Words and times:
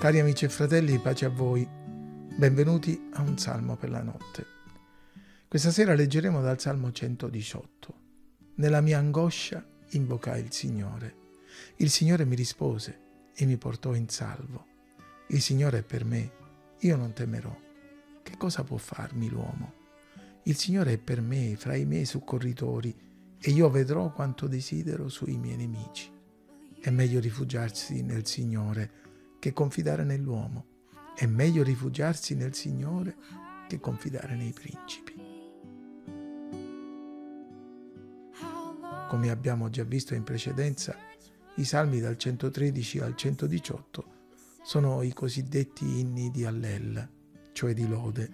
Cari 0.00 0.18
amici 0.18 0.46
e 0.46 0.48
fratelli, 0.48 0.98
pace 0.98 1.26
a 1.26 1.28
voi. 1.28 1.68
Benvenuti 1.68 3.10
a 3.12 3.20
un 3.20 3.36
salmo 3.36 3.76
per 3.76 3.90
la 3.90 4.02
notte. 4.02 4.46
Questa 5.46 5.70
sera 5.70 5.92
leggeremo 5.92 6.40
dal 6.40 6.58
Salmo 6.58 6.90
118. 6.90 7.94
Nella 8.54 8.80
mia 8.80 8.96
angoscia 8.96 9.62
invocai 9.90 10.40
il 10.40 10.52
Signore. 10.52 11.16
Il 11.76 11.90
Signore 11.90 12.24
mi 12.24 12.34
rispose 12.34 12.98
e 13.34 13.44
mi 13.44 13.58
portò 13.58 13.92
in 13.92 14.08
salvo. 14.08 14.64
Il 15.26 15.42
Signore 15.42 15.80
è 15.80 15.82
per 15.82 16.06
me, 16.06 16.32
io 16.78 16.96
non 16.96 17.12
temerò. 17.12 17.54
Che 18.22 18.36
cosa 18.38 18.64
può 18.64 18.78
farmi 18.78 19.28
l'uomo? 19.28 19.74
Il 20.44 20.56
Signore 20.56 20.94
è 20.94 20.98
per 20.98 21.20
me, 21.20 21.56
fra 21.56 21.74
i 21.74 21.84
miei 21.84 22.06
soccorritori, 22.06 22.96
e 23.38 23.50
io 23.50 23.68
vedrò 23.68 24.10
quanto 24.14 24.46
desidero 24.46 25.10
sui 25.10 25.36
miei 25.36 25.58
nemici. 25.58 26.10
È 26.80 26.88
meglio 26.88 27.20
rifugiarsi 27.20 28.00
nel 28.00 28.24
Signore 28.24 28.99
che 29.40 29.52
confidare 29.52 30.04
nell'uomo. 30.04 30.66
È 31.16 31.26
meglio 31.26 31.64
rifugiarsi 31.64 32.36
nel 32.36 32.54
Signore 32.54 33.16
che 33.66 33.80
confidare 33.80 34.36
nei 34.36 34.52
principi. 34.52 35.18
Come 39.08 39.30
abbiamo 39.30 39.68
già 39.70 39.82
visto 39.82 40.14
in 40.14 40.22
precedenza, 40.22 40.96
i 41.56 41.64
salmi 41.64 41.98
dal 41.98 42.16
113 42.16 43.00
al 43.00 43.16
118 43.16 44.18
sono 44.62 45.02
i 45.02 45.12
cosiddetti 45.12 45.98
inni 45.98 46.30
di 46.30 46.44
Allel, 46.44 47.08
cioè 47.52 47.74
di 47.74 47.88
lode, 47.88 48.30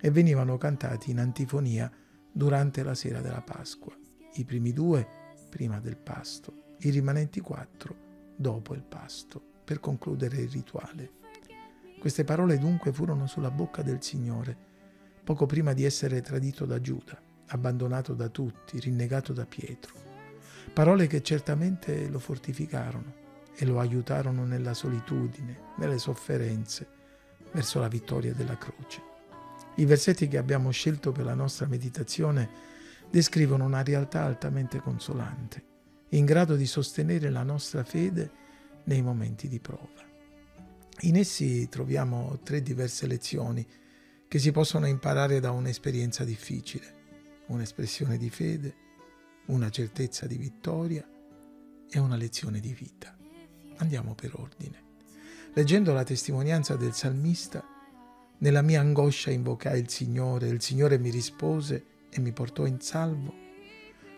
e 0.00 0.10
venivano 0.10 0.56
cantati 0.56 1.10
in 1.10 1.18
antifonia 1.18 1.90
durante 2.30 2.84
la 2.84 2.94
sera 2.94 3.20
della 3.20 3.42
Pasqua. 3.42 3.96
I 4.34 4.44
primi 4.44 4.72
due 4.72 5.06
prima 5.48 5.80
del 5.80 5.96
pasto, 5.96 6.74
i 6.80 6.90
rimanenti 6.90 7.40
quattro 7.40 7.96
dopo 8.36 8.74
il 8.74 8.82
pasto 8.82 9.52
per 9.64 9.80
concludere 9.80 10.36
il 10.36 10.50
rituale. 10.50 11.10
Queste 11.98 12.24
parole 12.24 12.58
dunque 12.58 12.92
furono 12.92 13.26
sulla 13.26 13.50
bocca 13.50 13.82
del 13.82 14.02
Signore, 14.02 14.56
poco 15.24 15.46
prima 15.46 15.72
di 15.72 15.84
essere 15.84 16.20
tradito 16.20 16.66
da 16.66 16.80
Giuda, 16.80 17.18
abbandonato 17.48 18.12
da 18.12 18.28
tutti, 18.28 18.78
rinnegato 18.78 19.32
da 19.32 19.46
Pietro. 19.46 19.94
Parole 20.72 21.06
che 21.06 21.22
certamente 21.22 22.08
lo 22.08 22.18
fortificarono 22.18 23.22
e 23.56 23.64
lo 23.64 23.80
aiutarono 23.80 24.44
nella 24.44 24.74
solitudine, 24.74 25.72
nelle 25.78 25.98
sofferenze, 25.98 26.86
verso 27.52 27.80
la 27.80 27.88
vittoria 27.88 28.34
della 28.34 28.58
croce. 28.58 29.00
I 29.76 29.86
versetti 29.86 30.28
che 30.28 30.38
abbiamo 30.38 30.70
scelto 30.70 31.10
per 31.10 31.24
la 31.24 31.34
nostra 31.34 31.66
meditazione 31.66 32.72
descrivono 33.10 33.64
una 33.64 33.82
realtà 33.82 34.24
altamente 34.24 34.78
consolante, 34.80 35.64
in 36.10 36.24
grado 36.24 36.54
di 36.54 36.66
sostenere 36.66 37.30
la 37.30 37.42
nostra 37.42 37.82
fede 37.82 38.42
nei 38.84 39.02
momenti 39.02 39.48
di 39.48 39.60
prova. 39.60 40.02
In 41.00 41.16
essi 41.16 41.68
troviamo 41.68 42.38
tre 42.42 42.62
diverse 42.62 43.06
lezioni 43.06 43.66
che 44.28 44.38
si 44.38 44.52
possono 44.52 44.86
imparare 44.86 45.40
da 45.40 45.50
un'esperienza 45.50 46.24
difficile, 46.24 47.42
un'espressione 47.46 48.16
di 48.16 48.30
fede, 48.30 48.74
una 49.46 49.70
certezza 49.70 50.26
di 50.26 50.36
vittoria 50.36 51.06
e 51.88 51.98
una 51.98 52.16
lezione 52.16 52.60
di 52.60 52.72
vita. 52.72 53.16
Andiamo 53.76 54.14
per 54.14 54.32
ordine. 54.38 54.82
Leggendo 55.52 55.92
la 55.92 56.04
testimonianza 56.04 56.76
del 56.76 56.94
salmista, 56.94 57.64
nella 58.38 58.62
mia 58.62 58.80
angoscia 58.80 59.30
invocai 59.30 59.78
il 59.78 59.88
Signore, 59.88 60.48
il 60.48 60.62
Signore 60.62 60.98
mi 60.98 61.10
rispose 61.10 61.86
e 62.10 62.20
mi 62.20 62.32
portò 62.32 62.66
in 62.66 62.80
salvo 62.80 63.43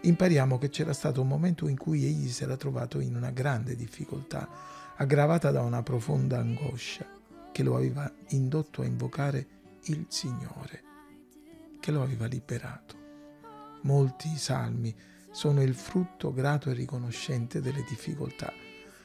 impariamo 0.07 0.57
che 0.59 0.69
c'era 0.69 0.93
stato 0.93 1.21
un 1.21 1.29
momento 1.29 1.67
in 1.67 1.77
cui 1.77 2.05
egli 2.05 2.29
si 2.29 2.45
era 2.45 2.57
trovato 2.57 3.01
in 3.01 3.17
una 3.17 3.31
grande 3.31 3.75
difficoltà, 3.75 4.49
aggravata 4.97 5.51
da 5.51 5.63
una 5.63 5.83
profonda 5.83 6.39
angoscia 6.39 7.05
che 7.51 7.63
lo 7.63 7.77
aveva 7.77 8.11
indotto 8.29 8.83
a 8.83 8.87
invocare 8.87 9.47
il 9.85 10.07
Signore, 10.09 10.83
che 11.81 11.91
lo 11.91 12.03
aveva 12.03 12.27
liberato. 12.27 12.95
Molti 13.83 14.37
salmi 14.37 14.95
sono 15.31 15.63
il 15.63 15.75
frutto 15.75 16.33
grato 16.33 16.71
e 16.71 16.75
riconoscente 16.75 17.61
delle 17.61 17.85
difficoltà. 17.89 18.53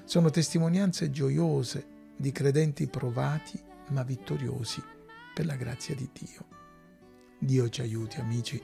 Sono 0.03 0.29
testimonianze 0.29 1.09
gioiose 1.09 1.88
di 2.16 2.31
credenti 2.31 2.88
provati 2.88 3.59
ma 3.90 4.03
vittoriosi 4.03 4.81
per 5.34 5.45
la 5.45 5.56
grazia 5.56 5.95
di 5.95 6.09
Dio. 6.13 6.45
Dio 7.40 7.69
ci 7.69 7.81
aiuti, 7.81 8.19
amici, 8.19 8.61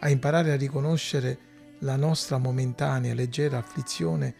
a 0.00 0.08
imparare 0.08 0.52
a 0.52 0.56
riconoscere 0.56 1.54
la 1.80 1.96
nostra 1.96 2.38
momentanea 2.38 3.12
leggera 3.12 3.58
afflizione 3.58 4.34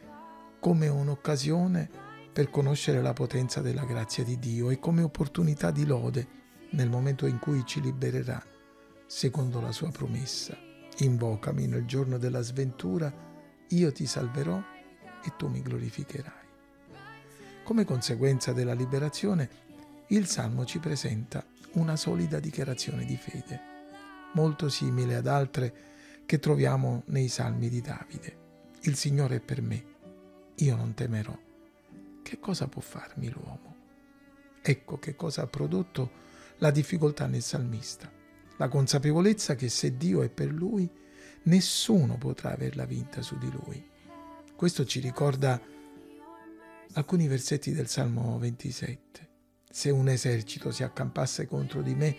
come 0.58 0.88
un'occasione 0.88 1.88
per 2.32 2.50
conoscere 2.50 3.02
la 3.02 3.12
potenza 3.12 3.60
della 3.60 3.84
grazia 3.84 4.24
di 4.24 4.38
Dio 4.38 4.70
e 4.70 4.78
come 4.78 5.02
opportunità 5.02 5.70
di 5.70 5.86
lode 5.86 6.44
nel 6.70 6.88
momento 6.88 7.26
in 7.26 7.38
cui 7.38 7.64
ci 7.64 7.80
libererà, 7.80 8.42
secondo 9.06 9.60
la 9.60 9.72
sua 9.72 9.90
promessa. 9.90 10.56
Invocami 10.98 11.66
nel 11.66 11.84
giorno 11.84 12.18
della 12.18 12.40
sventura, 12.40 13.12
io 13.68 13.92
ti 13.92 14.06
salverò 14.06 14.58
e 15.22 15.32
tu 15.36 15.48
mi 15.48 15.60
glorificherai. 15.60 16.44
Come 17.62 17.84
conseguenza 17.84 18.52
della 18.52 18.74
liberazione, 18.74 19.48
il 20.08 20.26
Salmo 20.26 20.64
ci 20.64 20.78
presenta 20.78 21.44
una 21.72 21.96
solida 21.96 22.38
dichiarazione 22.38 23.04
di 23.04 23.16
fede, 23.16 23.60
molto 24.34 24.68
simile 24.68 25.16
ad 25.16 25.26
altre 25.26 25.74
che 26.26 26.40
troviamo 26.40 27.04
nei 27.06 27.28
salmi 27.28 27.68
di 27.68 27.80
Davide. 27.80 28.44
Il 28.82 28.96
Signore 28.96 29.36
è 29.36 29.40
per 29.40 29.62
me, 29.62 29.84
io 30.56 30.76
non 30.76 30.92
temerò. 30.92 31.38
Che 32.22 32.38
cosa 32.40 32.66
può 32.66 32.82
farmi 32.82 33.30
l'uomo? 33.30 33.74
Ecco 34.60 34.98
che 34.98 35.14
cosa 35.14 35.42
ha 35.42 35.46
prodotto 35.46 36.24
la 36.58 36.72
difficoltà 36.72 37.26
nel 37.26 37.42
salmista, 37.42 38.10
la 38.56 38.68
consapevolezza 38.68 39.54
che 39.54 39.68
se 39.68 39.96
Dio 39.96 40.22
è 40.22 40.28
per 40.28 40.50
lui, 40.52 40.90
nessuno 41.44 42.18
potrà 42.18 42.52
averla 42.52 42.84
vinta 42.84 43.22
su 43.22 43.38
di 43.38 43.50
lui. 43.50 43.88
Questo 44.56 44.84
ci 44.84 44.98
ricorda 44.98 45.60
alcuni 46.94 47.28
versetti 47.28 47.72
del 47.72 47.88
Salmo 47.88 48.38
27. 48.38 49.28
Se 49.70 49.90
un 49.90 50.08
esercito 50.08 50.72
si 50.72 50.82
accampasse 50.82 51.46
contro 51.46 51.82
di 51.82 51.94
me, 51.94 52.16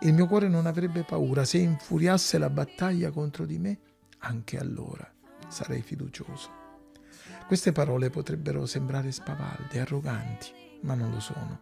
il 0.00 0.12
mio 0.12 0.26
cuore 0.26 0.48
non 0.48 0.66
avrebbe 0.66 1.02
paura. 1.02 1.44
Se 1.44 1.58
infuriasse 1.58 2.38
la 2.38 2.50
battaglia 2.50 3.10
contro 3.10 3.46
di 3.46 3.58
me, 3.58 3.78
anche 4.18 4.58
allora 4.58 5.10
sarei 5.48 5.82
fiducioso. 5.82 6.62
Queste 7.46 7.72
parole 7.72 8.10
potrebbero 8.10 8.66
sembrare 8.66 9.12
spavalde, 9.12 9.80
arroganti, 9.80 10.78
ma 10.82 10.94
non 10.94 11.10
lo 11.10 11.20
sono. 11.20 11.60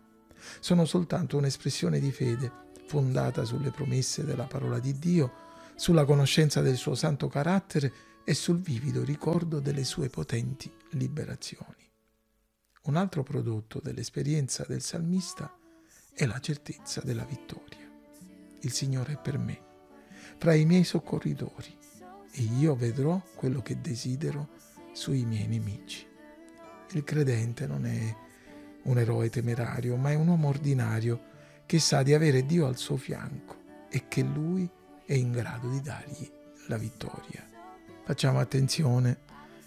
Sono 0.60 0.84
soltanto 0.84 1.37
un'espressione 1.37 2.00
di 2.00 2.10
fede 2.10 2.50
fondata 2.87 3.44
sulle 3.44 3.71
promesse 3.71 4.25
della 4.25 4.44
parola 4.44 4.78
di 4.78 4.99
Dio, 4.99 5.33
sulla 5.75 6.04
conoscenza 6.04 6.60
del 6.60 6.77
suo 6.77 6.94
santo 6.94 7.28
carattere 7.28 7.93
e 8.25 8.34
sul 8.34 8.60
vivido 8.60 9.03
ricordo 9.04 9.60
delle 9.60 9.84
sue 9.84 10.09
potenti 10.09 10.72
liberazioni. 10.91 11.91
Un 12.83 12.97
altro 12.97 13.22
prodotto 13.22 13.81
dell'esperienza 13.83 14.65
del 14.66 14.83
salmista 14.83 15.56
è 16.12 16.27
la 16.27 16.41
certezza 16.41 17.00
della 17.00 17.25
vittoria 17.25 17.81
il 18.62 18.73
Signore 18.73 19.15
è 19.15 19.19
per 19.19 19.39
me, 19.39 19.61
fra 20.39 20.55
i 20.55 20.65
miei 20.65 20.84
soccorritori, 20.84 21.77
e 22.33 22.43
io 22.43 22.75
vedrò 22.75 23.21
quello 23.34 23.61
che 23.62 23.81
desidero 23.81 24.49
sui 24.93 25.25
miei 25.25 25.47
nemici. 25.47 26.06
Il 26.93 27.05
credente 27.05 27.67
non 27.67 27.87
è 27.87 28.17
un 28.84 28.99
eroe 28.99 29.31
temerario, 29.31 29.97
ma 29.97 30.11
è 30.11 30.15
un 30.15 30.28
uomo 30.28 30.49
ordinario 30.49 31.31
che 31.67 31.78
sa 31.78 32.03
di 32.03 32.12
avere 32.12 32.45
Dio 32.45 32.67
al 32.67 32.77
suo 32.77 32.97
fianco 32.97 33.87
e 33.89 34.05
che 34.09 34.22
Lui 34.22 34.69
è 35.05 35.15
in 35.15 35.33
grado 35.33 35.69
di 35.69 35.81
dargli 35.81 36.31
la 36.69 36.77
vittoria. 36.77 37.47
Facciamo 38.05 38.41
attenzione 38.41 39.17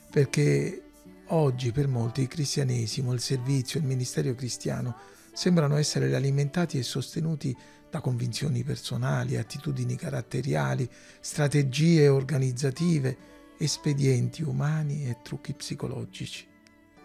perché 0.09 0.81
oggi 1.27 1.71
per 1.71 1.87
molti 1.87 2.21
il 2.21 2.27
cristianesimo, 2.27 3.13
il 3.13 3.19
servizio, 3.19 3.79
il 3.79 3.85
ministero 3.85 4.33
cristiano 4.35 4.95
sembrano 5.33 5.75
essere 5.75 6.13
alimentati 6.15 6.77
e 6.77 6.83
sostenuti 6.83 7.55
da 7.95 8.01
convinzioni 8.01 8.61
personali, 8.63 9.37
attitudini 9.37 9.95
caratteriali, 9.95 10.89
strategie 11.21 12.09
organizzative, 12.09 13.17
espedienti 13.57 14.43
umani 14.43 15.07
e 15.07 15.19
trucchi 15.23 15.53
psicologici. 15.53 16.45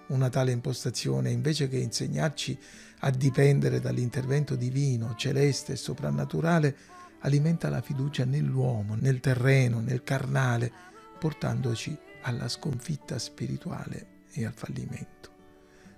Una 0.09 0.29
tale 0.29 0.51
impostazione, 0.51 1.31
invece 1.31 1.69
che 1.69 1.77
insegnarci 1.77 2.59
a 3.01 3.11
dipendere 3.11 3.79
dall'intervento 3.79 4.57
divino, 4.57 5.15
celeste 5.15 5.75
e 5.75 5.77
soprannaturale, 5.77 6.77
alimenta 7.21 7.69
la 7.69 7.83
fiducia 7.83 8.25
nell'uomo, 8.25 8.97
nel 8.97 9.21
terreno, 9.21 9.79
nel 9.79 10.03
carnale, 10.03 10.73
portandoci 11.21 11.97
alla 12.23 12.49
sconfitta 12.49 13.17
spirituale 13.21 14.25
e 14.33 14.45
al 14.45 14.55
fallimento. 14.55 15.31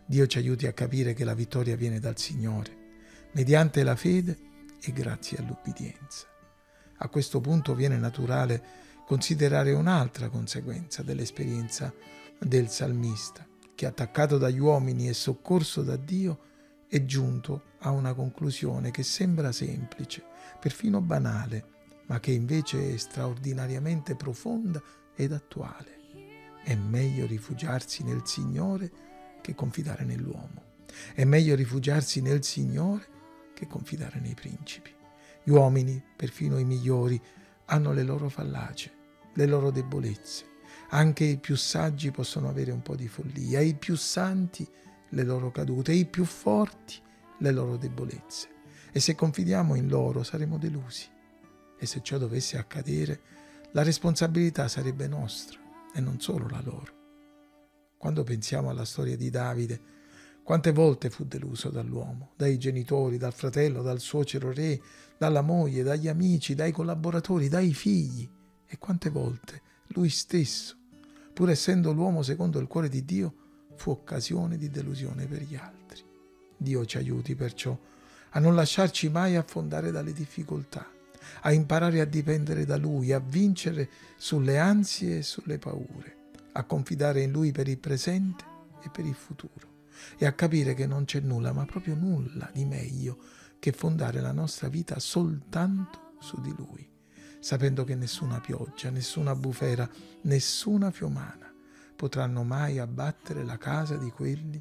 Dio 0.04 0.26
ci 0.26 0.36
aiuti 0.36 0.66
a 0.66 0.74
capire 0.74 1.14
che 1.14 1.24
la 1.24 1.34
vittoria 1.34 1.76
viene 1.76 1.98
dal 1.98 2.18
Signore, 2.18 2.76
mediante 3.32 3.82
la 3.84 3.96
fede 3.96 4.50
e 4.82 4.93
grazie 4.93 5.38
all'ubbidienza. 5.38 6.26
A 6.99 7.08
questo 7.08 7.40
punto 7.40 7.75
viene 7.75 7.96
naturale 7.96 8.62
considerare 9.06 9.73
un'altra 9.73 10.29
conseguenza 10.29 11.02
dell'esperienza 11.02 11.93
del 12.38 12.69
salmista, 12.69 13.46
che 13.75 13.87
attaccato 13.87 14.38
dagli 14.38 14.58
uomini 14.58 15.08
e 15.08 15.14
soccorso 15.14 15.82
da 15.82 15.96
Dio, 15.96 16.50
è 16.88 17.05
giunto 17.05 17.62
a 17.81 17.90
una 17.90 18.12
conclusione 18.14 18.90
che 18.90 19.02
sembra 19.02 19.50
semplice, 19.52 20.23
perfino 20.61 21.00
banale, 21.00 21.67
ma 22.06 22.20
che 22.20 22.32
invece 22.32 22.93
è 22.93 22.96
straordinariamente 22.96 24.14
profonda 24.14 24.82
ed 25.14 25.32
attuale. 25.32 26.00
È 26.62 26.75
meglio 26.75 27.26
rifugiarsi 27.26 28.05
nel 28.05 28.23
Signore 28.25 28.90
che 29.40 29.55
confidare 29.55 30.05
nell'uomo. 30.05 30.62
È 31.14 31.25
meglio 31.25 31.55
rifugiarsi 31.55 32.20
nel 32.20 32.44
Signore 32.44 33.06
che 33.62 33.69
confidare 33.69 34.19
nei 34.19 34.35
principi. 34.35 34.93
Gli 35.44 35.50
uomini, 35.50 36.03
perfino 36.17 36.59
i 36.59 36.64
migliori, 36.64 37.20
hanno 37.67 37.93
le 37.93 38.03
loro 38.03 38.29
fallacie, 38.29 38.93
le 39.35 39.47
loro 39.47 39.70
debolezze. 39.70 40.50
Anche 40.91 41.25
i 41.25 41.38
più 41.38 41.56
saggi 41.56 42.11
possono 42.11 42.49
avere 42.49 42.73
un 42.73 42.82
po' 42.82 42.97
di 42.97 43.06
follia, 43.06 43.61
i 43.61 43.75
più 43.75 43.97
santi 43.97 44.69
le 45.11 45.23
loro 45.23 45.50
cadute, 45.50 45.93
i 45.93 46.06
più 46.06 46.25
forti 46.25 47.00
le 47.38 47.50
loro 47.53 47.76
debolezze. 47.76 48.49
E 48.91 48.99
se 48.99 49.14
confidiamo 49.14 49.76
in 49.76 49.88
loro 49.88 50.23
saremo 50.23 50.59
delusi. 50.59 51.09
E 51.79 51.87
se 51.87 52.00
ciò 52.03 52.19
dovesse 52.19 52.59
accadere, 52.59 53.20
la 53.73 53.82
responsabilità 53.82 54.67
sarebbe 54.69 55.06
nostra 55.06 55.59
e 55.94 56.00
non 56.00 56.20
solo 56.20 56.49
la 56.49 56.61
loro. 56.62 57.00
Quando 57.97 58.25
pensiamo 58.25 58.70
alla 58.70 58.85
storia 58.85 59.17
di 59.17 59.31
Davide, 59.31 59.81
quante 60.42 60.72
volte 60.72 61.08
fu 61.08 61.24
deluso 61.24 61.70
dall'uomo, 61.70 62.32
dai 62.36 62.58
genitori, 62.58 63.16
dal 63.16 63.32
fratello, 63.32 63.80
dal 63.80 64.00
suocero 64.00 64.52
re, 64.52 64.80
dalla 65.16 65.40
moglie, 65.40 65.84
dagli 65.84 66.08
amici, 66.08 66.54
dai 66.54 66.72
collaboratori, 66.72 67.48
dai 67.48 67.72
figli. 67.72 68.28
E 68.66 68.78
quante 68.78 69.08
volte 69.08 69.60
lui 69.88 70.08
stesso, 70.08 70.76
pur 71.32 71.50
essendo 71.50 71.92
l'uomo 71.92 72.22
secondo 72.22 72.58
il 72.58 72.66
cuore 72.66 72.88
di 72.88 73.04
Dio, 73.04 73.34
fu 73.76 73.90
occasione 73.90 74.56
di 74.56 74.68
delusione 74.68 75.26
per 75.26 75.42
gli 75.42 75.54
altri. 75.54 76.02
Dio 76.56 76.84
ci 76.86 76.96
aiuti 76.96 77.34
perciò 77.34 77.78
a 78.34 78.38
non 78.40 78.54
lasciarci 78.54 79.10
mai 79.10 79.36
affondare 79.36 79.90
dalle 79.90 80.12
difficoltà, 80.12 80.90
a 81.42 81.52
imparare 81.52 82.00
a 82.00 82.04
dipendere 82.04 82.64
da 82.64 82.76
Lui, 82.76 83.12
a 83.12 83.20
vincere 83.20 83.88
sulle 84.16 84.58
ansie 84.58 85.18
e 85.18 85.22
sulle 85.22 85.58
paure, 85.58 86.16
a 86.52 86.64
confidare 86.64 87.22
in 87.22 87.30
Lui 87.30 87.52
per 87.52 87.68
il 87.68 87.78
presente 87.78 88.44
e 88.82 88.88
per 88.90 89.04
il 89.04 89.14
futuro 89.14 89.71
e 90.18 90.26
a 90.26 90.32
capire 90.32 90.74
che 90.74 90.86
non 90.86 91.04
c'è 91.04 91.20
nulla, 91.20 91.52
ma 91.52 91.64
proprio 91.64 91.94
nulla 91.94 92.50
di 92.52 92.64
meglio 92.64 93.18
che 93.58 93.72
fondare 93.72 94.20
la 94.20 94.32
nostra 94.32 94.68
vita 94.68 94.98
soltanto 94.98 96.14
su 96.18 96.40
di 96.40 96.54
Lui, 96.56 96.88
sapendo 97.38 97.84
che 97.84 97.94
nessuna 97.94 98.40
pioggia, 98.40 98.90
nessuna 98.90 99.34
bufera, 99.34 99.88
nessuna 100.22 100.90
fiumana 100.90 101.52
potranno 101.94 102.42
mai 102.42 102.78
abbattere 102.78 103.44
la 103.44 103.58
casa 103.58 103.96
di 103.96 104.10
quelli 104.10 104.60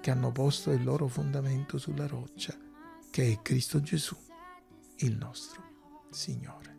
che 0.00 0.10
hanno 0.10 0.32
posto 0.32 0.70
il 0.72 0.82
loro 0.82 1.06
fondamento 1.06 1.78
sulla 1.78 2.06
roccia, 2.06 2.56
che 3.10 3.32
è 3.32 3.42
Cristo 3.42 3.80
Gesù, 3.80 4.16
il 4.96 5.16
nostro 5.16 5.62
Signore. 6.10 6.78